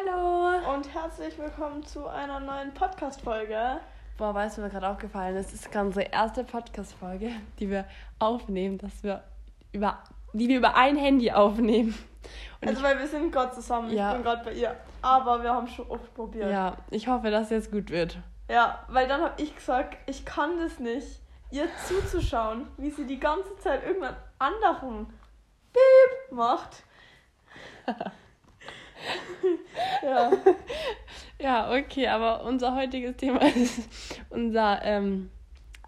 [0.00, 0.74] Hallo!
[0.74, 3.80] Und herzlich willkommen zu einer neuen Podcast-Folge.
[4.16, 7.84] Boah, weißt du, mir gerade aufgefallen ist, es ist gerade unsere erste Podcast-Folge, die wir
[8.18, 9.24] aufnehmen, dass wir
[9.72, 9.98] über,
[10.32, 11.94] die wir über ein Handy aufnehmen.
[12.60, 13.90] Und also, weil wir sind gerade zusammen.
[13.90, 14.10] Ja.
[14.10, 14.76] Ich bin gerade bei ihr.
[15.02, 16.50] Aber wir haben schon oft probiert.
[16.50, 18.18] ja, ich hoffe, dass es jetzt gut wird.
[18.48, 21.20] Ja, weil dann habe ich gesagt, ich kann das nicht,
[21.50, 25.06] ihr zuzuschauen, wie sie die ganze Zeit irgendeinen anderen
[25.72, 26.84] Beep macht.
[30.02, 30.32] ja.
[31.42, 33.88] Ja, okay, aber unser heutiges Thema ist
[34.28, 35.30] unser ähm,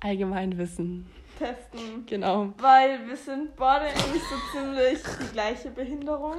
[0.01, 1.07] Allgemeinwissen.
[1.39, 2.07] Testen.
[2.07, 2.53] Genau.
[2.59, 6.37] Weil wir sind beide eigentlich so ziemlich die gleiche Behinderung.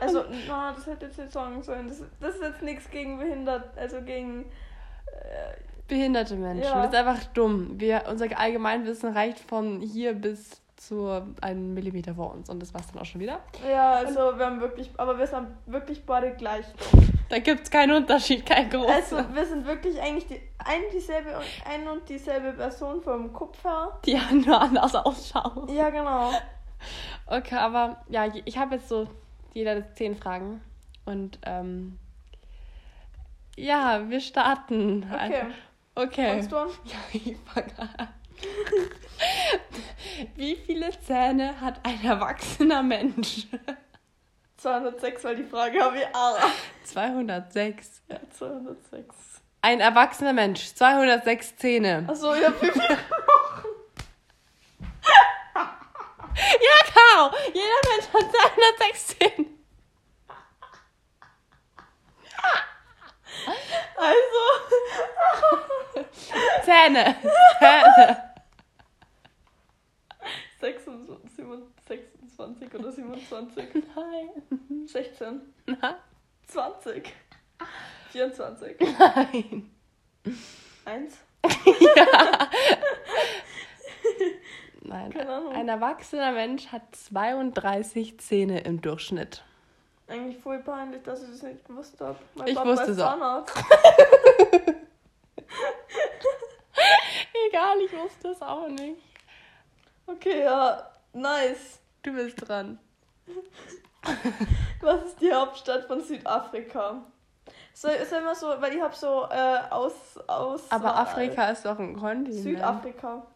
[0.00, 1.88] Also, na, das hätte ich jetzt nicht sagen sollen.
[1.88, 4.46] Das, das ist jetzt nichts gegen behindert, also gegen.
[5.06, 5.56] Äh,
[5.86, 6.64] Behinderte Menschen.
[6.64, 6.86] Ja.
[6.86, 7.78] Das ist einfach dumm.
[7.78, 12.48] Wir, unser Allgemeinwissen reicht von hier bis zu einem Millimeter vor uns.
[12.50, 13.40] Und das war's dann auch schon wieder.
[13.68, 16.66] ja, also wir haben wirklich, aber wir sind wirklich beide gleich.
[17.30, 18.92] Da gibt's keinen Unterschied, kein großer.
[18.94, 23.62] Also wir sind wirklich eigentlich die ein dieselbe und ein und dieselbe Person vom Kopf
[23.64, 23.98] her.
[24.04, 25.68] die ja nur anders ausschauen.
[25.74, 26.32] Ja, genau.
[27.26, 29.08] Okay, aber ja, ich habe jetzt so
[29.54, 30.60] jeder zehn Fragen.
[31.06, 31.98] Und ähm,
[33.56, 35.06] ja, wir starten.
[35.12, 35.46] Okay.
[35.94, 36.26] Okay.
[36.28, 36.68] Fangst du an?
[36.84, 38.08] Ja, ich fange an.
[40.36, 43.46] Wie viele Zähne hat ein erwachsener Mensch?
[44.56, 46.38] 206, weil die Frage habe ich auch.
[46.84, 48.02] 206.
[48.08, 49.14] Ja, 206.
[49.60, 52.04] Ein erwachsener Mensch, 206 Zähne.
[52.08, 52.82] Achso, ja, wie viel?
[56.36, 58.26] Ja, Caro, jeder Mensch hat
[58.80, 59.46] 206 Zähne.
[63.96, 64.42] Also.
[66.64, 67.16] Zähne.
[67.58, 68.34] Zähne.
[70.60, 71.44] 26,
[72.36, 73.68] 26 oder 27.
[73.96, 74.30] Nein.
[74.86, 75.40] 16.
[75.66, 75.94] Nein.
[76.48, 77.12] 20.
[78.10, 78.76] 24.
[78.98, 79.70] Nein.
[80.84, 81.14] 1.
[84.82, 85.12] Nein.
[85.12, 85.52] Keine Ahnung.
[85.52, 89.44] Ein erwachsener Mensch hat 32 Zähne im Durchschnitt.
[90.06, 92.18] Eigentlich voll peinlich, dass ich das nicht gewusst habe.
[92.34, 93.46] Mein Ich Papa wusste es auch.
[97.48, 99.00] Egal, ich wusste es auch nicht.
[100.06, 101.80] Okay, ja, nice.
[102.04, 102.78] Du bist dran.
[104.82, 107.02] Was ist die Hauptstadt von Südafrika?
[107.72, 110.70] Soll, soll man so, weil ich habe so äh, aus, aus.
[110.70, 112.42] Aber äh, Afrika ist doch ein Kontinent.
[112.42, 113.26] Südafrika.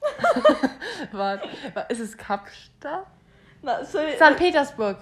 [1.12, 1.48] Warte,
[1.90, 3.06] ist es Kapstadt?
[3.60, 4.36] Na, soll, St.
[4.36, 4.96] Petersburg.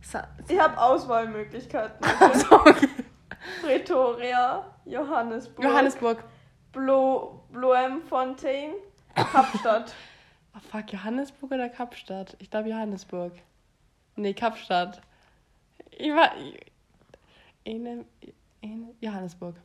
[0.00, 2.04] Sa ich habe Auswahlmöglichkeiten.
[2.20, 2.88] Achso, okay.
[3.62, 6.24] Pretoria, Johannesburg, Johannesburg.
[6.72, 8.72] Blo, Bloemfontein,
[9.14, 9.94] Kapstadt.
[10.54, 12.36] Oh, fuck, Johannesburg oder Kapstadt?
[12.38, 13.32] Ich glaube Johannesburg.
[14.16, 15.00] Nee, Kapstadt.
[15.90, 16.30] Ich war.
[17.66, 18.04] Eine,
[18.62, 19.56] eine, Johannesburg.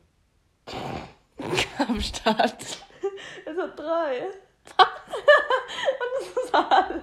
[1.76, 2.84] Kapstadt.
[3.44, 4.20] Es hat drei.
[5.98, 7.02] Und es ist alles.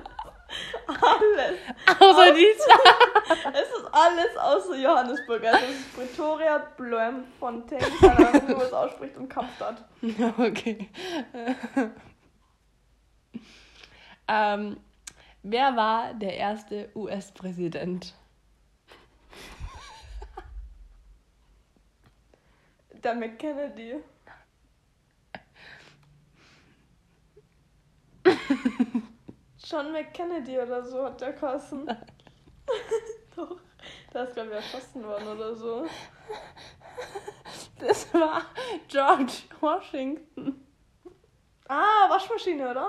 [0.87, 1.99] Alles.
[1.99, 2.93] Außer die zwei.
[3.53, 5.43] Es ist alles außer Johannesburg.
[5.45, 9.83] Also es ist Pretoria, Bloemfontein, keine Ahnung, wie man es ausspricht, und Kapstadt.
[10.37, 10.89] Okay.
[14.27, 14.77] ähm,
[15.43, 18.13] wer war der erste US-Präsident?
[23.03, 23.95] Der McKennedy.
[29.65, 31.85] John McKennedy oder so hat der Kassen.
[33.35, 33.59] Doch.
[34.13, 35.87] Der ist, glaube ich, erschossen worden oder so.
[37.79, 38.43] Das war
[38.87, 40.62] George Washington.
[41.75, 42.87] Ah, Waschmaschine, oder?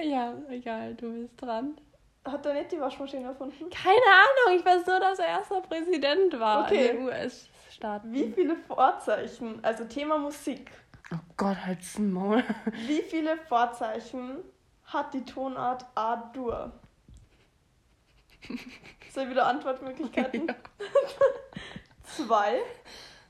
[0.00, 1.76] Ja, egal, du bist dran.
[2.24, 3.70] Hat er nicht die Waschmaschine erfunden?
[3.70, 6.88] Keine Ahnung, ich weiß nur, dass er erster Präsident war Okay.
[6.88, 8.12] in den US-Staaten.
[8.12, 10.70] Wie viele Vorzeichen, also Thema Musik,
[11.12, 12.42] Oh Gott, halt's Maul.
[12.86, 14.38] wie viele Vorzeichen
[14.86, 16.72] hat die Tonart A-Dur?
[19.14, 20.48] Soll ich wieder Antwortmöglichkeiten?
[22.16, 22.62] Zwei,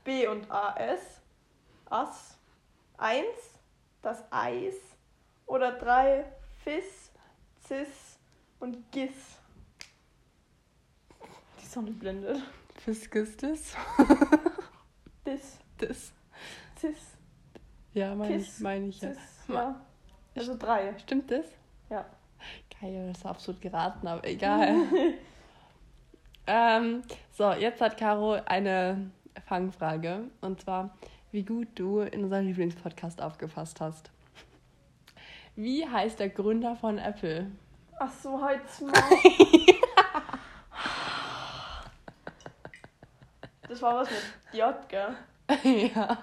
[0.05, 1.19] B und AS,
[1.89, 2.37] Ass,
[2.97, 3.59] eins,
[4.01, 4.75] das Eis
[5.45, 6.23] oder drei,
[6.63, 7.11] Fis,
[7.67, 8.17] Cis
[8.61, 9.11] und Gis.
[11.61, 12.41] Die Sonne blendet.
[12.77, 13.75] Fiskus Dis,
[15.25, 16.13] Das.
[16.79, 17.17] Cis,
[17.93, 19.13] Ja, meine ich, meine ich ja.
[19.13, 19.19] Cis,
[19.49, 19.85] ja.
[20.33, 20.97] Also drei.
[20.99, 21.45] Stimmt das?
[21.89, 22.05] Ja.
[22.79, 24.75] Geil, das ist absolut geraten, aber egal.
[26.47, 29.11] ähm, so, jetzt hat Caro eine
[29.45, 30.25] Fangfrage.
[30.41, 30.95] Und zwar,
[31.31, 34.11] wie gut du in unseren Lieblingspodcast aufgepasst hast.
[35.55, 37.51] Wie heißt der Gründer von Apple?
[37.99, 38.93] Ach so, halt's mal.
[43.69, 44.23] Das war was mit
[44.53, 45.15] J, gell?
[45.93, 46.17] ja.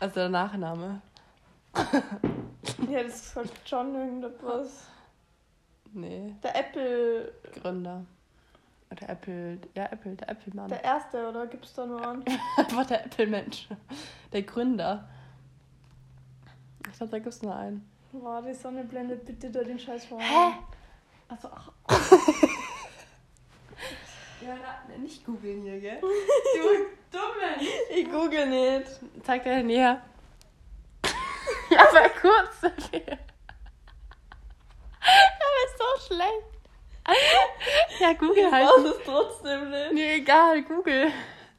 [0.00, 1.02] Also der Nachname.
[2.90, 4.86] Ja, das ist halt John irgendetwas.
[5.92, 8.04] Nee, Der Apple, Gründer.
[8.92, 10.68] Oder Apple, ja, Apple, der Apple-Mann.
[10.68, 12.22] der erste, oder gibt's da nur einen?
[12.58, 13.68] Einfach der Apple-Mensch.
[14.32, 15.08] Der Gründer.
[16.86, 17.88] Ich glaube, da gibt es nur einen.
[18.12, 20.20] Boah, die Sonne blendet bitte da den Scheiß vor.
[20.20, 20.52] Hä?
[21.28, 21.70] Also, ach,
[24.42, 26.00] Ja, na, nicht googeln hier, gell?
[26.00, 27.56] Du Dumme!
[27.90, 28.88] ich google nicht.
[29.22, 30.02] Zeig dir näher.
[31.70, 32.64] ja, aber kurz.
[32.64, 32.78] Aber
[35.64, 35.84] ist so
[36.14, 36.51] schlecht.
[38.00, 38.66] Ja, Google Ich halt.
[38.66, 39.92] weiß es trotzdem nicht.
[39.92, 41.10] Mir egal, Google.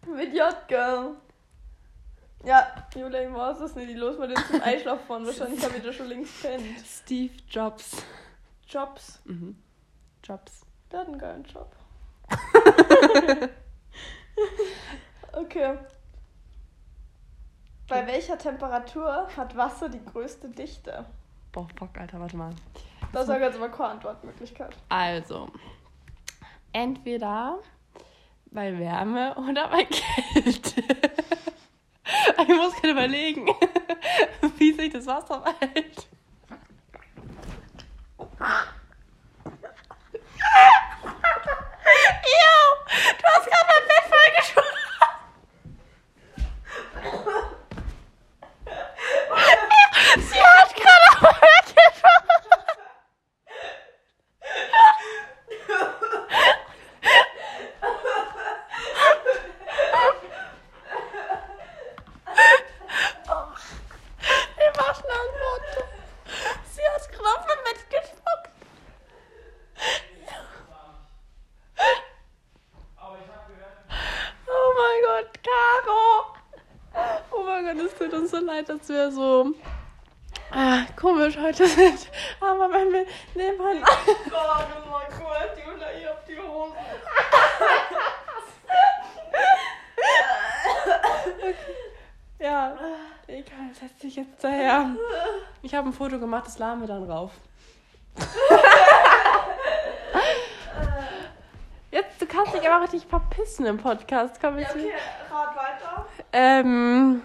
[0.07, 1.11] Mit J, gell?
[2.45, 3.89] Ja, Julia, ich weiß es nicht.
[3.89, 5.25] Ich los mal den zum Einschlafen fahren.
[5.25, 6.65] Wahrscheinlich habe ich da schon links pennt.
[6.85, 8.03] Steve Jobs.
[8.67, 9.21] Jobs.
[9.25, 9.57] Mhm.
[10.23, 10.61] Jobs.
[10.91, 11.71] Der hat einen geilen Job.
[15.33, 15.77] okay.
[17.87, 21.05] Bei welcher Temperatur hat Wasser die größte Dichte?
[21.51, 22.51] Boah, fuck, Alter, warte mal.
[23.13, 24.75] Da sage ich jetzt aber keine Antwortmöglichkeit.
[24.89, 25.50] Also,
[26.74, 27.60] entweder
[28.51, 30.81] bei Wärme oder bei Kälte.
[32.42, 33.48] ich muss gerade überlegen,
[34.57, 36.07] wie sich das Wasser verhält.
[43.18, 44.80] Du hast gerade mein Bett vollgeschoben.
[50.30, 52.33] Sie hat gerade auf mein Bett geschoben.
[64.57, 65.83] Wir machen Antworten.
[66.72, 68.50] Sie hat gerade auf mein Bett gespuckt.
[74.48, 76.03] Oh mein Gott, Caro.
[77.31, 78.31] Oh mein Gott, es tut uns
[78.83, 79.53] dass wir so
[80.51, 82.09] ah, komisch heute sind.
[82.41, 83.88] Aber wenn wir nebeneinander...
[84.30, 86.74] Gott, oh mein Gott, Julia, ich hab die Hose.
[92.39, 92.77] Ja,
[93.27, 94.89] egal, setz dich jetzt daher.
[95.62, 97.31] Ich habe ein Foto gemacht, das laden wir dann rauf.
[101.89, 104.41] Jetzt, du kannst dich aber richtig verpissen im Podcast.
[104.41, 104.91] Komm Ja, jetzt okay,
[105.31, 106.06] rat weiter.
[106.33, 107.21] Ähm,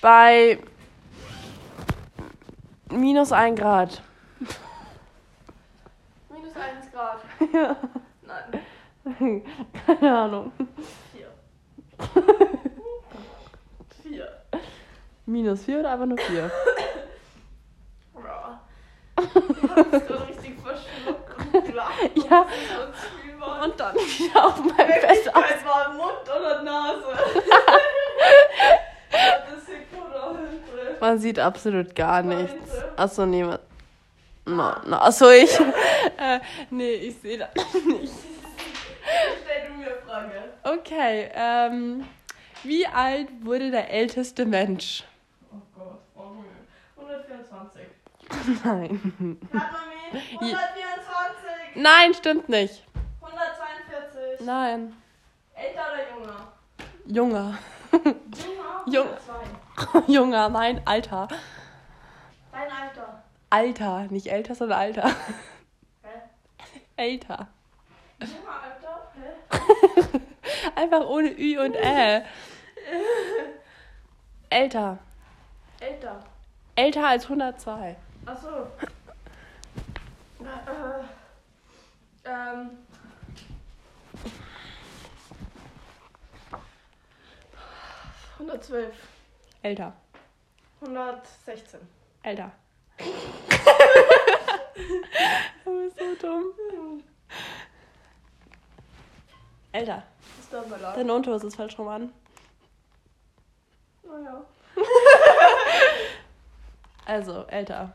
[0.00, 0.58] bei
[2.90, 4.02] minus 1 Grad.
[6.28, 7.20] Minus 1 Grad.
[7.52, 7.76] Ja.
[8.22, 9.42] Nein,
[9.86, 10.52] Keine Ahnung.
[11.12, 11.26] 4.
[14.02, 14.28] 4.
[15.26, 16.50] Minus 4 oder einfach nur 4?
[22.14, 22.46] Ja.
[23.62, 25.02] Und dann wieder auf mein Bett.
[25.02, 27.04] Wirklichkeit war Mund oder Nase.
[29.10, 29.69] das aus.
[31.00, 32.54] Man sieht absolut gar nichts.
[32.96, 33.60] Achso, niemand.
[34.46, 34.96] No, no.
[34.96, 35.58] Achso, ich.
[36.18, 37.50] äh, nee, ich sehe das
[37.86, 38.12] nicht.
[39.42, 40.52] Stell du mir eine Frage.
[40.64, 42.04] Okay, ähm.
[42.62, 45.04] Wie alt wurde der älteste Mensch?
[45.50, 47.24] Oh Gott, oh Junge.
[47.24, 47.82] 124.
[48.62, 49.40] Nein.
[49.54, 50.32] Hat man mich?
[50.34, 51.76] 124.
[51.76, 52.84] Nein, stimmt nicht.
[53.22, 54.46] 142.
[54.46, 54.94] Nein.
[55.54, 56.52] Älter oder junger?
[57.06, 57.58] Junger.
[57.92, 58.84] Junger?
[58.86, 59.08] Jung.
[59.80, 60.12] 102.
[60.12, 61.28] Junger, nein, Alter.
[62.52, 63.22] Dein Alter.
[63.50, 65.08] Alter, nicht älter, sondern Alter.
[66.02, 66.22] Hä?
[66.96, 67.48] Älter.
[68.20, 69.12] Junger Alter?
[69.14, 70.20] Hä?
[70.80, 72.24] Einfach ohne Ü und Ä.
[74.50, 74.98] Älter.
[75.80, 76.20] Älter.
[76.76, 77.96] Älter als 102.
[78.26, 78.48] Achso.
[80.40, 81.04] Äh,
[82.24, 82.70] ähm.
[88.38, 89.09] Hundertzwölf.
[89.62, 89.92] Älter.
[90.80, 91.80] 116.
[92.22, 92.50] Älter.
[95.64, 97.04] du bist so dumm.
[99.72, 100.02] Älter.
[100.36, 100.96] Das tut mir leid.
[100.96, 102.12] Deine Unterhose ist falsch rum an.
[104.02, 104.44] Naja.
[107.06, 107.92] Also, älter.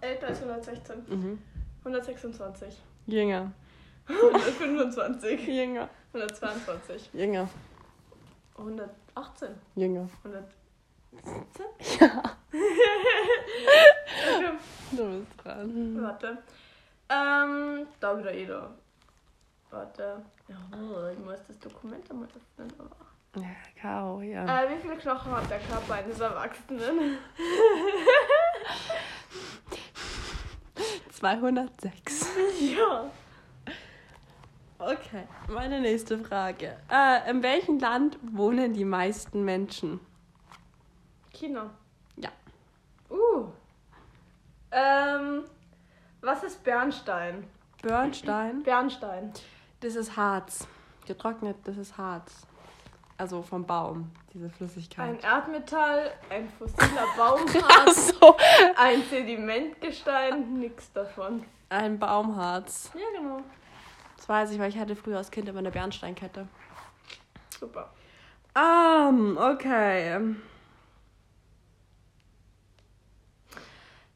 [0.00, 1.04] Älter als 116.
[1.06, 1.42] Mhm.
[1.84, 2.76] 126.
[3.06, 3.52] Jünger.
[4.08, 5.46] 125.
[5.46, 5.88] Jünger.
[6.12, 7.10] 122.
[7.12, 7.48] Jünger.
[9.14, 9.48] 18.
[9.76, 10.08] Jünger.
[10.24, 11.64] 117?
[12.04, 12.22] Ja.
[14.92, 16.02] Du bist dran.
[16.02, 16.38] Warte.
[17.08, 18.70] Ähm, da wieder jeder.
[19.70, 20.22] Warte.
[20.48, 22.72] Oh, ich muss das Dokument einmal öffnen.
[22.78, 23.42] Aber...
[23.42, 24.62] Ja, Karo, ja.
[24.64, 27.18] Äh, wie viele Knochen hat der Körper eines Erwachsenen?
[31.10, 32.26] 206.
[32.76, 33.10] Ja.
[34.86, 36.76] Okay, meine nächste Frage.
[36.90, 39.98] Äh, in welchem Land wohnen die meisten Menschen?
[41.32, 41.70] China.
[42.16, 42.28] Ja.
[43.08, 43.46] Uh.
[44.70, 45.44] Ähm,
[46.20, 47.44] was ist Bernstein?
[47.80, 48.62] Bernstein.
[48.62, 49.32] Bernstein.
[49.80, 50.68] Das ist Harz.
[51.06, 52.46] Getrocknet, das ist Harz.
[53.16, 55.24] Also vom Baum, diese Ein Flüssigkeit.
[55.24, 58.36] Erdmetall, ein fossiler Baumharz, so.
[58.76, 61.42] ein Sedimentgestein, nix davon.
[61.70, 62.90] Ein Baumharz.
[62.94, 63.40] Ja, genau.
[64.24, 66.48] Das weiß ich, weil ich hatte früher als Kind immer eine Bernsteinkette.
[67.60, 67.92] Super.
[68.56, 70.18] Um, okay.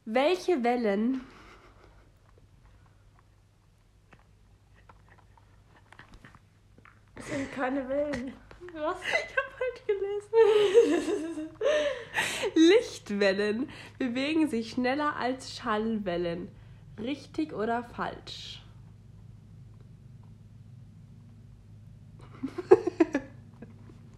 [0.05, 1.21] Welche Wellen
[7.15, 8.33] Es sind keine Wellen.
[8.73, 8.97] Was?
[9.27, 11.49] Ich habe falsch gelesen.
[12.55, 16.49] Lichtwellen bewegen sich schneller als Schallwellen.
[16.97, 18.63] Richtig oder falsch?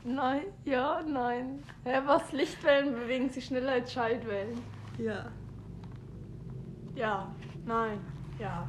[0.04, 1.64] Nein, ja, nein.
[1.84, 2.32] Hä, was?
[2.32, 4.64] Lichtwellen bewegen sich schneller als Schallwellen.
[4.98, 5.26] Ja.
[6.96, 7.28] Ja,
[7.66, 8.00] nein,
[8.40, 8.68] ja.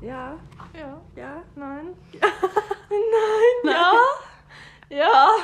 [0.00, 0.38] Ja.
[0.74, 1.42] Ja, Ja.
[1.54, 1.94] nein.
[2.90, 3.74] Nein.
[3.74, 3.92] Ja.
[4.88, 5.36] Ja.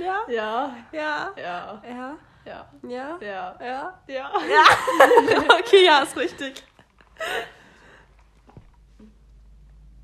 [0.00, 0.24] Ja.
[0.28, 0.82] Ja.
[0.92, 1.32] Ja.
[1.36, 2.18] Ja.
[2.46, 2.66] Ja.
[2.82, 3.18] Ja.
[3.20, 3.56] Ja.
[3.60, 3.94] Ja.
[4.06, 4.32] Ja.
[4.48, 4.62] Ja.
[5.58, 6.64] okay, ja, ist richtig.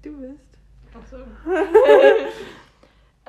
[0.02, 0.58] Du bist.
[0.94, 1.18] Achso.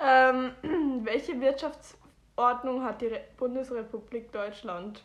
[0.03, 0.51] Ähm,
[1.05, 5.03] welche Wirtschaftsordnung hat die Re Bundesrepublik Deutschland?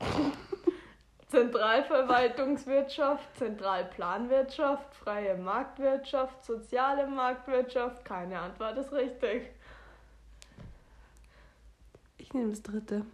[1.28, 8.04] Zentralverwaltungswirtschaft, Zentralplanwirtschaft, freie Marktwirtschaft, soziale Marktwirtschaft.
[8.04, 9.50] Keine Antwort ist richtig.
[12.16, 13.04] Ich nehme das dritte.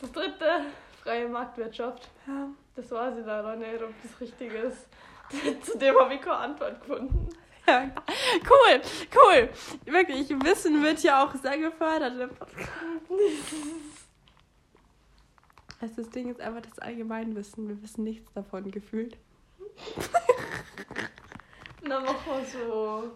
[0.00, 0.66] Das dritte,
[1.02, 2.08] freie Marktwirtschaft.
[2.26, 2.48] Ja.
[2.74, 4.88] Das weiß ich leider nicht, ob das richtig ist.
[5.62, 7.28] Zu dem habe ich keine Antwort gefunden.
[7.70, 7.90] Ja.
[8.48, 8.80] Cool,
[9.14, 9.48] cool.
[9.84, 12.70] Wirklich, Wissen wird ja auch sehr gefördert im Podcast.
[15.80, 17.68] Also das Ding ist einfach das Allgemeinwissen.
[17.68, 19.16] Wir wissen nichts davon gefühlt.
[21.82, 23.12] Dann machen wir so.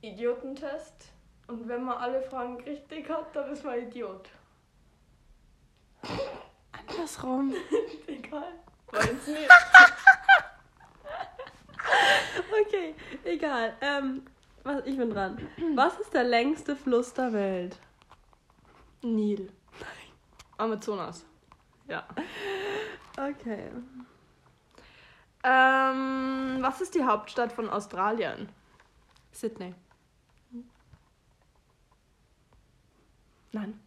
[0.00, 1.12] Idiotentest.
[1.46, 4.28] Und wenn man alle Fragen richtig hat, dann ist man Idiot.
[6.72, 7.54] Andersrum.
[8.06, 8.54] Egal.
[8.90, 9.48] Weiß nicht.
[12.66, 12.94] Okay,
[13.24, 13.76] egal.
[13.80, 14.22] Ähm,
[14.62, 15.48] was, ich bin dran.
[15.74, 17.78] Was ist der längste Fluss der Welt?
[19.02, 19.52] Nil.
[20.56, 21.24] Amazonas.
[21.88, 22.06] Ja.
[23.16, 23.70] Okay.
[25.44, 28.48] Ähm, was ist die Hauptstadt von Australien?
[29.32, 29.74] Sydney.
[33.50, 33.80] Nein.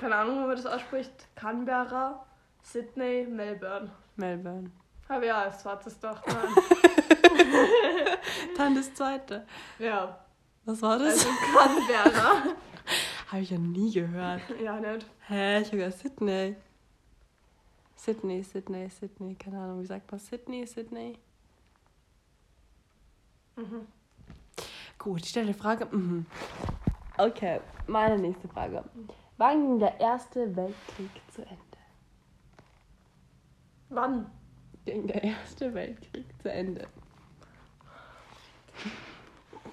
[0.00, 1.28] Keine Ahnung, wie man das ausspricht.
[1.34, 2.26] Canberra,
[2.62, 3.90] Sydney, Melbourne.
[4.16, 4.70] Melbourne.
[5.08, 6.24] Habe ich erst zweites gedacht.
[6.26, 6.54] Nein.
[8.56, 9.46] Dann das zweite.
[9.78, 10.18] ja.
[10.66, 11.26] Was war das?
[11.26, 12.42] Also Canberra.
[13.30, 14.40] Habe ich ja nie gehört.
[14.62, 15.06] ja, nicht.
[15.28, 15.60] Hä?
[15.60, 16.56] Ich habe ja Sydney.
[17.96, 19.34] Sydney, Sydney, Sydney.
[19.34, 21.18] Keine Ahnung, wie sagt man Sydney, Sydney?
[23.56, 23.86] Mhm.
[24.98, 25.86] Gut, ich stelle die Frage.
[25.86, 26.26] Mhm.
[27.18, 28.82] Okay, meine nächste Frage.
[29.36, 31.58] Wann ging der Erste Weltkrieg zu Ende?
[33.90, 34.30] Wann?
[34.84, 36.86] Ging der Erste Weltkrieg zu Ende?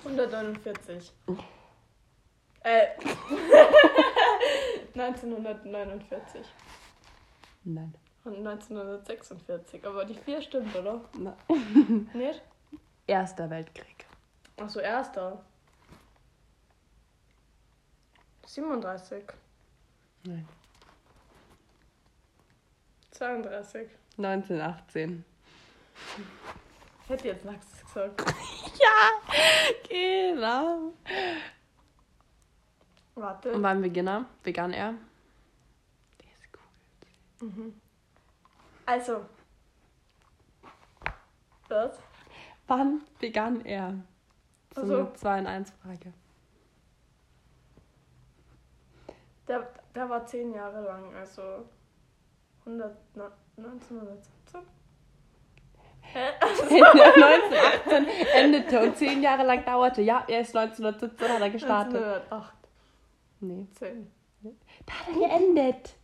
[0.03, 1.11] 149.
[2.63, 2.87] Äh.
[4.93, 6.45] 1949.
[7.63, 7.93] Nein.
[8.23, 9.85] Und 1946.
[9.85, 11.01] Aber die vier stimmt, oder?
[11.17, 11.35] Na,
[12.13, 12.41] Nicht?
[13.07, 14.05] Erster Weltkrieg.
[14.57, 15.43] Achso, erster.
[18.45, 19.23] 37.
[20.23, 20.47] Nein.
[23.11, 23.87] 32.
[24.17, 25.25] 1918.
[27.03, 28.33] Ich hätte jetzt nichts gesagt.
[28.81, 29.11] Ja,
[29.87, 30.93] genau.
[33.13, 33.51] Warte.
[33.51, 34.25] Und wann Beginner?
[34.41, 34.95] Begann er?
[36.19, 36.49] Der ist
[37.41, 37.47] cool.
[37.47, 37.81] Mhm.
[38.87, 39.25] Also.
[41.69, 41.99] Was?
[42.71, 43.95] Wann begann er?
[44.73, 44.95] So Ach so.
[44.95, 46.13] eine 2 in 1 Frage.
[49.45, 51.41] Der, der war zehn Jahre lang, also
[52.59, 54.61] 100, ne- 1917?
[55.99, 56.29] Hä?
[56.39, 60.01] 1918 endete und 10 Jahre lang dauerte.
[60.01, 62.01] Ja, er ist 1917 hat er gestartet.
[62.31, 62.53] 1908.
[63.41, 63.67] Nee.
[63.73, 64.11] 10.
[64.85, 65.97] Da hat er geendet.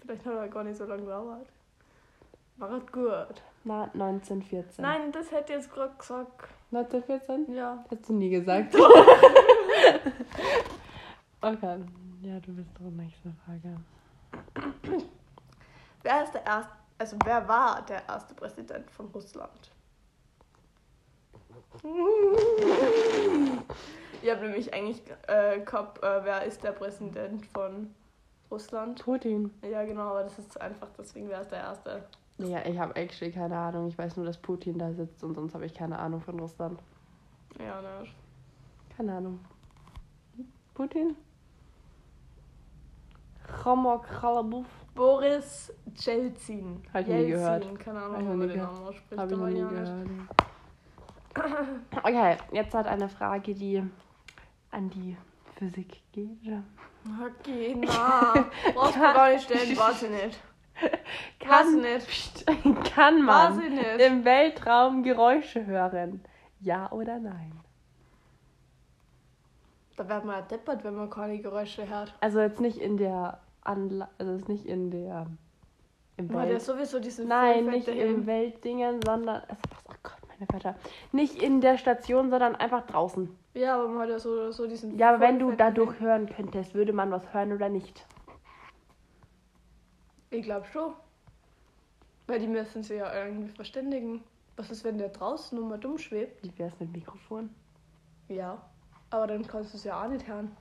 [0.00, 1.46] Vielleicht hat er gar nicht so lange gedauert.
[2.56, 3.40] War gut?
[3.64, 4.82] Na, 1914.
[4.82, 6.48] Nein, das hätte ich jetzt gerade gesagt.
[6.72, 7.54] 1914?
[7.54, 7.84] Ja.
[7.88, 8.74] Hättest du nie gesagt.
[11.40, 11.78] okay.
[12.22, 12.96] Ja, du bist dran.
[12.96, 13.76] Nächste Frage.
[16.02, 19.70] Wer ist der erste, also wer war der erste Präsident von Russland?
[24.20, 27.94] Ich habe nämlich eigentlich äh, gehabt, äh, wer ist der Präsident von
[28.50, 29.02] Russland?
[29.02, 29.52] Putin.
[29.62, 32.02] Ja, genau, aber das ist zu einfach, deswegen wer ist der erste?
[32.38, 33.88] Ja, ich habe actually keine Ahnung.
[33.88, 36.80] Ich weiß nur, dass Putin da sitzt und sonst habe ich keine Ahnung von Russland.
[37.58, 38.06] Ja, ne.
[38.96, 39.40] Keine Ahnung.
[40.74, 41.16] Putin?
[43.62, 44.66] Chomok Chalabuf?
[44.94, 46.82] Boris Jelzin.
[46.92, 47.80] Hab ich nie Jelzin, gehört.
[47.80, 48.62] Keine Hab Ahnung, wie man nie den.
[48.62, 49.20] Namen ausspricht.
[49.20, 50.06] Habe ich nie gehört.
[52.02, 53.82] Okay, jetzt hat eine Frage, die
[54.70, 55.16] an die
[55.56, 56.28] Physik geht.
[57.24, 58.34] Okay, na.
[58.74, 60.40] Brauchst du gar nicht stellen, ich nicht.
[60.82, 62.06] Nicht.
[62.08, 62.46] Psst,
[62.94, 63.60] kann man
[63.98, 66.24] im Weltraum Geräusche hören?
[66.60, 67.52] Ja oder nein?
[69.96, 72.14] Da wird man ja deppert, wenn man keine Geräusche hört.
[72.20, 75.26] Also jetzt nicht in der Anla also jetzt nicht in der
[76.16, 78.26] im Welt sowieso diese Nein, nicht fette im.
[78.26, 80.76] Weltdingen, sondern also oh Gott, meine Wörter.
[81.10, 83.34] Nicht in der Station, sondern einfach draußen.
[83.54, 84.98] Ja, aber man hat ja so, so diesen.
[84.98, 88.04] Ja, aber wenn du dadurch hören könntest, würde man was hören oder nicht?
[90.32, 90.94] Ich glaube schon.
[92.26, 94.24] Weil die müssen sich ja irgendwie verständigen.
[94.56, 96.42] Was ist, wenn der draußen nur mal dumm schwebt?
[96.42, 97.50] Wie wär's mit Mikrofon?
[98.28, 98.62] Ja.
[99.10, 100.56] Aber dann kannst du es ja auch nicht hören.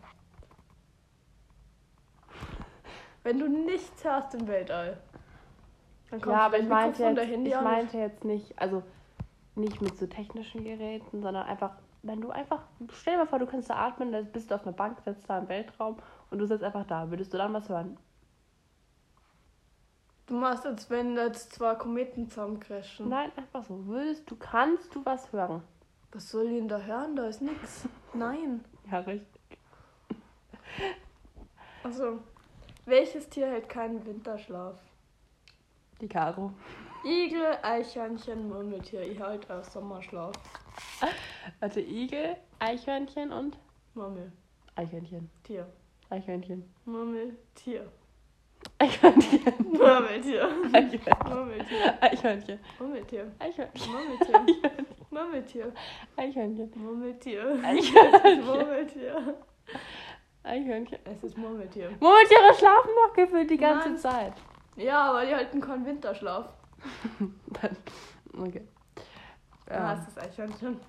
[3.23, 4.97] Wenn du nichts hörst im Weltall.
[6.09, 8.59] Dann kannst Ja, du aber ich meinte, Mikrofon, dein jetzt, Handy ich meinte jetzt nicht,
[8.59, 8.83] also
[9.55, 13.45] nicht mit so technischen Geräten, sondern einfach, wenn du einfach, stell dir mal vor, du
[13.45, 15.97] kannst da atmen, dann bist du auf einer Bank, sitzt da im Weltraum
[16.29, 17.09] und du sitzt einfach da.
[17.09, 17.97] Würdest du dann was hören?
[20.31, 23.09] Du machst, als wenn jetzt zwei Kometen zusammencrashen.
[23.09, 23.85] Nein, einfach so.
[23.85, 25.61] Würdest du, kannst du was hören?
[26.13, 27.17] Was soll ich denn da hören?
[27.17, 27.85] Da ist nichts.
[28.13, 28.63] Nein.
[28.89, 29.57] Ja, richtig.
[31.83, 32.20] Also,
[32.85, 34.77] welches Tier hält keinen Winterschlaf?
[36.00, 36.53] Die Karo.
[37.03, 39.01] Igel, Eichhörnchen, Murmeltier.
[39.01, 40.31] Ich halte aus Sommerschlaf.
[41.59, 43.57] Warte, Igel, Eichhörnchen und
[43.96, 44.31] Murmeltier.
[44.77, 45.29] Eichhörnchen.
[46.09, 46.74] Eichhörnchen.
[46.85, 47.91] Murmeltier.
[48.81, 49.41] Eichhörnchen.
[49.59, 50.50] Murmeltier.
[50.74, 51.13] Eichhörnchen.
[51.29, 51.98] Murmeltier.
[52.01, 52.59] Eichhörnchen.
[52.79, 53.31] Murmeltier.
[53.37, 53.91] Eichhörnchen.
[55.11, 55.72] Murmeltier.
[56.17, 56.72] Eichhörnchen.
[56.75, 57.59] Murmeltier.
[57.63, 58.46] Eichhörnchen.
[58.46, 59.35] Murmeltier.
[60.44, 61.00] Eichhörnchen.
[61.05, 61.91] Es ist Murmeltier.
[62.00, 63.98] Murmeltiere schlafen doch gefühlt die ganze Nein.
[64.00, 64.33] Zeit.
[64.77, 66.51] Ja, aber die halten keinen Winterschlaf.
[67.20, 67.77] Dann,
[68.35, 68.67] okay.
[69.70, 69.89] Ja.
[69.89, 70.79] hast du das Eichhörnchen.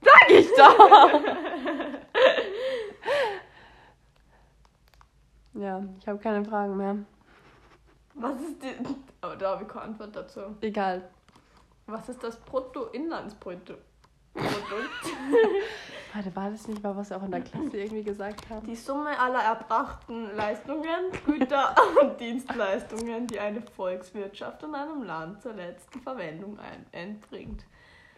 [0.00, 1.20] Sag ich doch!
[5.54, 6.98] ja, ich habe keine Fragen mehr.
[8.18, 8.74] Was ist die.
[9.20, 10.40] Aber da habe ich keine Antwort dazu.
[10.60, 11.02] Egal.
[11.86, 13.82] Was ist das Bruttoinlandsprodukt?
[14.34, 14.90] Produkt?
[16.12, 18.66] Warte, war das nicht mal, was wir auch in der Klasse irgendwie gesagt haben?
[18.66, 25.54] Die Summe aller erbrachten Leistungen, Güter und Dienstleistungen, die eine Volkswirtschaft in einem Land zur
[25.54, 26.58] letzten Verwendung
[26.92, 27.64] entbringt.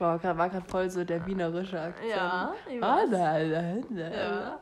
[0.00, 2.10] Wow, grad, war gerade voll so der wienerische Akzent.
[2.10, 3.10] Ja, ich Ah, weiß.
[3.10, 4.10] da, da, da.
[4.16, 4.60] Ja.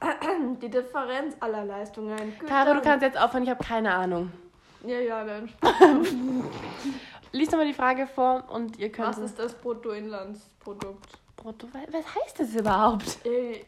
[0.62, 2.38] Die Differenz aller Leistungen.
[2.38, 4.30] Güter Caro, du kannst jetzt aufhören, ich habe keine Ahnung.
[4.84, 5.48] Ja, ja, dann.
[7.32, 9.08] Lies nochmal die Frage vor und ihr könnt.
[9.08, 11.18] Was ist das Bruttoinlandsprodukt?
[11.36, 11.68] Brutto?
[11.72, 13.18] Was was heißt das überhaupt?
[13.24, 13.66] Ey,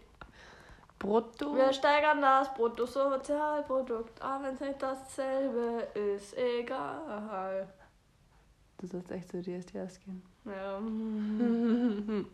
[0.98, 1.54] Brutto?
[1.56, 7.66] Wir steigern das Bruttosozialprodukt, aber wenn es nicht dasselbe ist, egal.
[8.78, 10.22] Du sollst echt zu DSDS gehen.
[10.44, 10.80] Ja.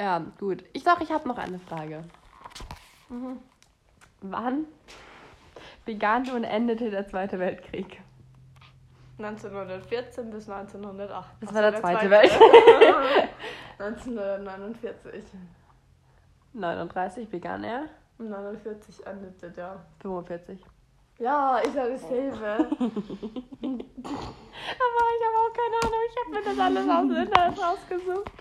[0.00, 0.64] Ja, gut.
[0.72, 2.02] Ich sag, ich habe noch eine Frage.
[3.10, 3.38] Mhm.
[4.22, 4.66] Wann
[5.84, 8.00] begann und endete der Zweite Weltkrieg?
[9.18, 11.28] 1914 bis 1908.
[11.40, 13.30] Das war so, der Zweite Weltkrieg.
[13.78, 15.24] 1949.
[16.52, 17.86] 39 begann er,
[18.18, 19.84] 49 endete der.
[20.00, 20.58] 45.
[21.18, 22.46] Ja, ist ja dasselbe.
[22.46, 22.68] Aber
[23.60, 28.32] ich habe auch keine Ahnung, ich habe mir das alles aus dem Internet rausgesucht.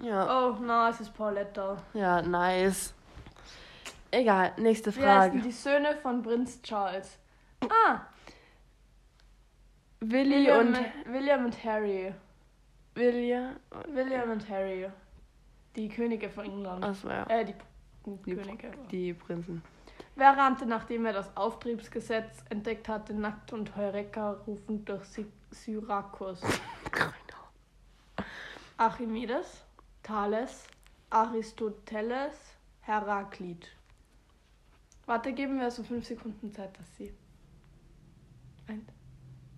[0.00, 0.50] Ja.
[0.50, 1.76] Oh, na, es ist Pauletta.
[1.94, 2.94] Ja, nice.
[4.12, 5.40] Egal, nächste Wie heißen Frage.
[5.40, 7.18] die Söhne von Prinz Charles?
[7.62, 8.02] Ah,
[10.00, 10.78] Willi William, und
[11.12, 12.14] William und Harry.
[12.98, 13.56] William.
[13.92, 14.88] William und Harry.
[15.76, 16.84] Die Könige von England.
[16.84, 17.24] Achso, ja.
[17.28, 17.54] Äh, die,
[18.26, 18.70] Die- Könige.
[18.90, 19.62] Die Prinzen.
[20.16, 26.42] Wer rannte, nachdem er das Auftriebsgesetz entdeckt hatte, nackt und Heureka rufend durch Sy Syrakus?
[28.76, 29.64] Archimedes,
[30.02, 30.64] Thales,
[31.10, 32.34] Aristoteles,
[32.80, 33.68] Heraklit.
[35.06, 37.12] Warte, geben wir so fünf Sekunden Zeit, dass sie.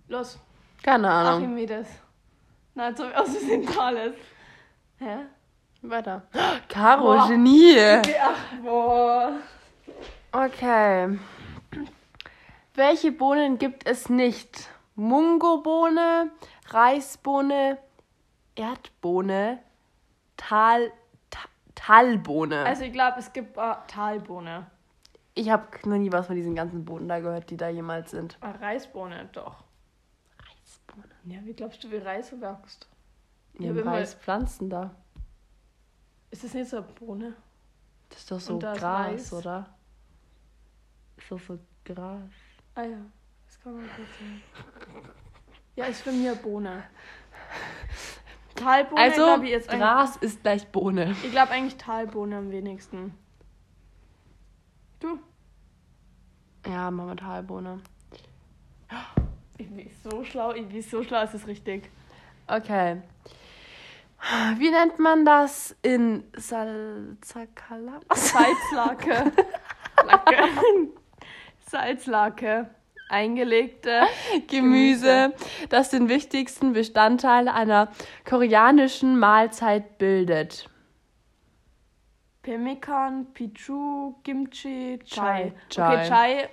[0.08, 0.38] Los,
[0.82, 1.42] Keine Ahnung.
[1.42, 1.88] Archimedes.
[2.74, 4.14] Nein, so aus Versehen Thales.
[4.98, 5.16] Hä?
[5.82, 6.22] Weiter.
[6.68, 7.28] Caro, Boah.
[7.28, 7.78] Genie.
[8.22, 9.32] Ach, boah.
[10.32, 11.18] Okay.
[12.74, 14.68] Welche Bohnen gibt es nicht?
[14.94, 16.30] Mungobohne,
[16.68, 17.78] Reisbohne,
[18.54, 19.58] Erdbohne,
[20.36, 20.92] Tal,
[21.30, 21.40] Ta
[21.74, 22.64] Talbohne.
[22.66, 24.66] Also ich glaube, es gibt äh, Talbohne.
[25.34, 28.36] ich habe noch nie was von diesen ganzen Bohnen da gehört, die da jemals sind.
[28.42, 29.64] Ah, Reisbohne, doch.
[31.24, 32.88] Ja, wie glaubst du, wie Reis wächst?
[33.54, 34.94] Ich haben hab immer- Reispflanzen da.
[36.30, 37.34] Ist das nicht so eine Bohne?
[38.08, 39.32] Das ist doch so da Gras, Reis.
[39.32, 39.74] oder?
[41.16, 42.22] Ist doch so Gras.
[42.74, 42.98] Ah ja,
[43.46, 44.42] das kann man gut sein.
[45.76, 46.84] Ja, ist für mich eine Bohne.
[48.54, 49.80] Talbohne, also, glaube ich, jetzt eigentlich.
[49.80, 51.12] Gras ist gleich Bohne.
[51.24, 53.14] Ich glaube eigentlich Talbohne am wenigsten.
[55.00, 55.18] Du?
[56.66, 57.80] Ja, machen wir Talbohne.
[59.60, 61.90] Ich bin so schlau, ich bin so schlau, ist es richtig.
[62.46, 63.02] Okay.
[64.56, 68.00] Wie nennt man das in Salzakala?
[68.14, 69.32] Salzlake.
[70.06, 70.34] Lacke.
[71.68, 72.70] Salzlake.
[73.10, 74.04] Eingelegte.
[74.48, 75.34] Gemüse,
[75.68, 77.88] das den wichtigsten Bestandteil einer
[78.26, 80.70] koreanischen Mahlzeit bildet.
[82.40, 85.52] Pemmikan, Pichu, Kimchi, Chai.
[85.68, 85.68] Chai.
[85.68, 85.92] Chai.
[85.92, 86.48] Okay, Chai,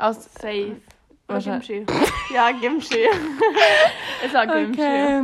[0.00, 0.80] Aus safe.
[1.34, 2.34] Wahrscheinlich- Kimchi.
[2.34, 3.04] Ja, Kimchi.
[4.24, 4.80] ist auch Kimchi.
[4.80, 5.22] Okay.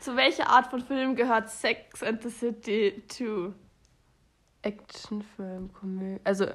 [0.00, 3.52] Zu welcher Art von Film gehört Sex and the City 2?
[4.62, 6.20] Actionfilm, Komödie.
[6.24, 6.46] Also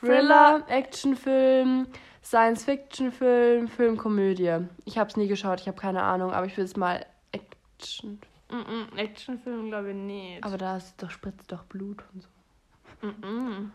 [0.00, 1.86] Thriller, Actionfilm,
[2.22, 4.58] Science-Fiction-Film, Film, Komödie.
[4.84, 8.20] Ich habe es nie geschaut, ich habe keine Ahnung, aber ich will es mal Action.
[8.50, 10.44] Mm -mm, Actionfilm glaube ich nicht.
[10.44, 13.06] Aber da ist doch spritzt doch Blut und so.
[13.06, 13.70] mm -mm.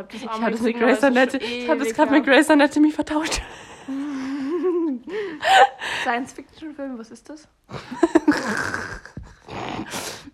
[0.00, 1.44] Oh, ich habe mal das mit ist Anatomy.
[1.44, 2.24] Ich habe das gerade mit.
[2.24, 3.40] Grace Anatomy vertauscht.
[6.02, 7.48] Science-Fiction-Film, was ist das?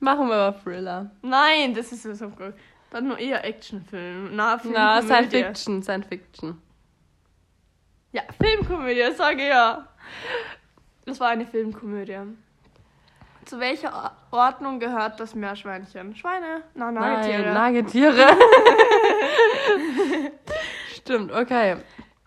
[0.01, 1.11] Machen wir aber Thriller.
[1.23, 2.55] Nein, das ist so gut.
[2.91, 4.35] Dann nur eher Actionfilm.
[4.35, 5.45] Na, Film, Na, Science Komödie.
[5.45, 6.63] Fiction, Science Fiction.
[8.13, 9.87] Ja, Filmkomödie, sage ich ja.
[11.05, 12.19] Das war eine Filmkomödie.
[13.49, 16.15] Zu welcher Or- Ordnung gehört das Meerschweinchen?
[16.15, 16.65] Schweine?
[16.75, 17.43] Na, Nagetiere.
[17.45, 18.27] Nein, Nagetiere.
[20.95, 21.79] Stimmt, okay.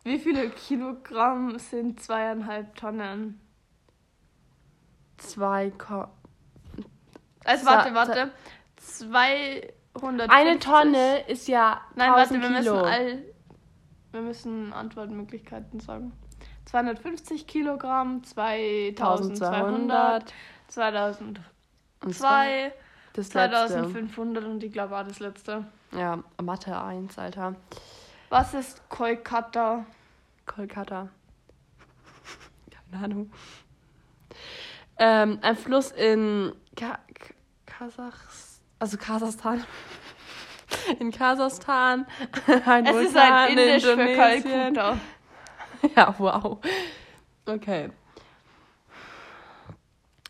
[0.03, 3.39] Wie viele Kilogramm sind zweieinhalb Tonnen?
[5.17, 6.05] Zwei Ko
[7.45, 8.31] Also warte, warte.
[8.77, 10.31] 250.
[10.31, 12.81] Eine Tonne ist ja Nein, warte, 1000 wir müssen Kilo.
[12.83, 13.23] all.
[14.11, 16.13] Wir müssen Antwortmöglichkeiten sagen.
[16.65, 20.33] 250 Kilogramm, 2200,
[20.71, 21.41] 2002,
[22.01, 22.73] Und zwei.
[23.13, 23.67] Das letzte.
[23.67, 25.65] 2500 und ich glaube auch das letzte.
[25.91, 27.55] Ja, Mathe 1, Alter.
[28.29, 29.85] Was ist Kolkata?
[30.45, 31.09] Kolkata.
[32.91, 33.31] Keine Ahnung.
[34.97, 36.99] Ähm, ein Fluss in Ka
[37.65, 38.61] Kasachs...
[38.79, 39.63] Also Kasachstan.
[40.99, 42.05] In Kasachstan.
[42.65, 44.73] Ein Es ist Vulkan ein in Indisch für Indonesien.
[44.73, 44.97] Kalkutta.
[45.95, 46.59] Ja, wow.
[47.45, 47.89] Okay.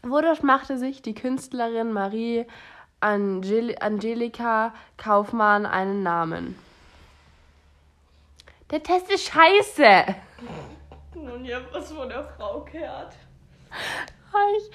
[0.03, 2.45] Wodurch machte sich die Künstlerin Marie
[2.99, 6.57] Angel Angelika Kaufmann einen Namen?
[8.71, 10.15] Der Test ist scheiße.
[11.15, 13.13] Nun ja, was von der Frau gehört.
[14.57, 14.71] Ich,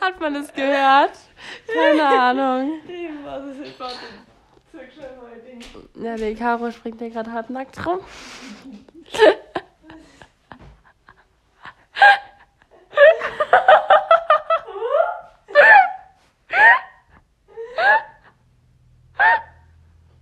[0.00, 1.12] Hat man es gehört?
[1.72, 2.80] Keine Ahnung.
[3.22, 3.42] Mal
[5.32, 5.62] ein Ding.
[6.02, 8.00] Ja, die Caro springt hier gerade halbnackt rum.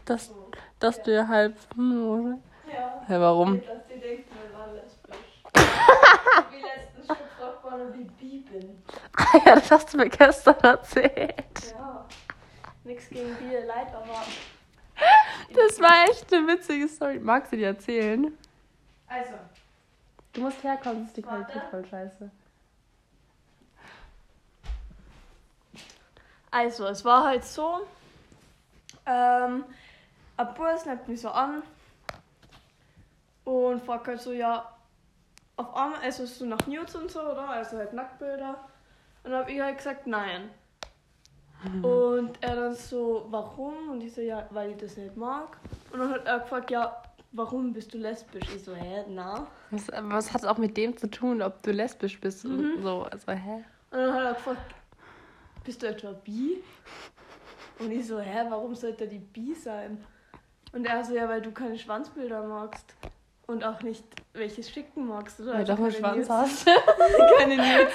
[0.04, 0.34] Das,
[0.78, 1.56] dass du halb.
[1.74, 2.38] Hm, oder?
[2.72, 3.02] Ja.
[3.06, 3.60] Hä, warum?
[3.60, 5.42] Dass die denken, wir waren lesbisch.
[6.50, 8.82] wie letztens gefragt worden, wie bi bin.
[9.16, 11.74] Ah ja, das hast du mir gestern erzählt.
[11.76, 12.06] Ja.
[12.84, 14.22] Nix gegen bi, leid, aber.
[15.54, 17.18] Das war echt eine witzige Story.
[17.18, 18.36] Magst du die erzählen?
[19.08, 19.34] Also,
[20.32, 21.22] Du musst herkommen, das ist die.
[21.22, 22.30] Qualität voll scheiße.
[26.50, 27.80] Also, es war halt so,
[29.06, 29.64] ähm,
[30.36, 31.62] ein Bus nimmt mich so an
[33.44, 34.68] und fragt halt so, ja,
[35.56, 37.48] auf einmal, also so nach Nudes und so, oder?
[37.48, 38.56] Also halt Nacktbilder.
[39.22, 40.50] Und dann hab ich halt gesagt, nein.
[41.82, 43.90] Und er dann so, warum?
[43.90, 45.58] Und ich so, ja, weil ich das nicht mag.
[45.92, 48.48] Und dann hat er gefragt, ja, warum bist du lesbisch?
[48.56, 49.46] Ich so, hä, na?
[49.70, 52.82] Was, was hat es auch mit dem zu tun, ob du lesbisch bist und Mhm.
[52.82, 53.02] so?
[53.02, 53.64] Also, hä?
[53.90, 54.74] Und dann hat er gefragt,
[55.64, 56.62] bist du etwa bi?
[57.78, 60.04] Und ich so, hä, warum sollte die bi sein?
[60.72, 62.94] Und er so, ja, weil du keine Schwanzbilder magst.
[63.46, 65.54] Und auch nicht welches schicken magst, oder?
[65.54, 66.30] Weil Also du doch einen Schwanz Nudes.
[66.30, 66.66] hast.
[67.38, 67.92] keine Nudes.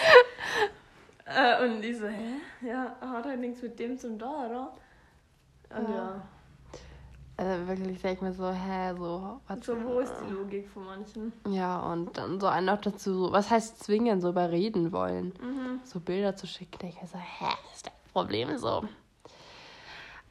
[1.25, 2.33] äh, und ich so, hä?
[2.61, 4.73] Ja, hat halt nichts mit dem zum da, oder?
[5.77, 5.95] Und Ja.
[5.95, 6.21] ja,
[7.37, 9.41] Also wirklich, sag ich mir so, hä, so.
[9.47, 11.33] Was, so wo ist die Logik von manchen?
[11.47, 15.33] Ja, und dann so ein noch dazu, so, was heißt zwingen, so überreden wollen?
[15.41, 15.81] Mhm.
[15.83, 18.87] So Bilder zu schicken, denke ich mir so, hä, das ist das Problem so.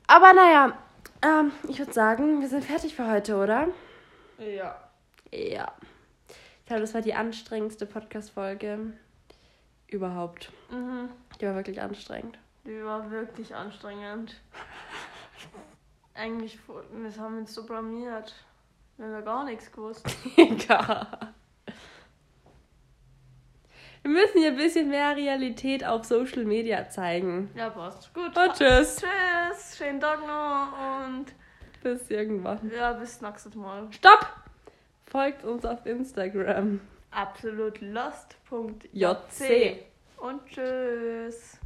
[0.07, 0.79] Aber naja,
[1.23, 3.69] ähm, ich würde sagen, wir sind fertig für heute, oder?
[4.39, 4.77] Ja.
[5.31, 5.73] Ja.
[6.61, 8.95] Ich glaube, das war die anstrengendste Podcast-Folge
[9.89, 10.51] überhaupt.
[10.71, 11.11] Mhm.
[11.39, 12.39] Die war wirklich anstrengend.
[12.65, 14.41] Die war wirklich anstrengend.
[16.15, 18.35] Eigentlich, wir haben uns so blamiert.
[18.97, 20.07] Wir haben ja gar nichts gewusst.
[20.37, 21.35] Egal.
[24.03, 27.51] Wir müssen hier ein bisschen mehr Realität auf Social Media zeigen.
[27.57, 28.13] Ja, passt.
[28.15, 28.37] Gut.
[28.37, 28.97] Und tschüss.
[28.97, 29.77] Tschüss.
[29.79, 31.27] Schönen Tag noch und
[31.83, 32.71] Bis irgendwann.
[32.71, 33.89] ja, bis nächstes Mal.
[33.91, 34.29] Stopp!
[35.07, 36.81] Folgt uns auf Instagram.
[37.11, 38.89] Absolut lost.jc.
[38.93, 39.85] JC.
[40.19, 41.59] Und tschüss.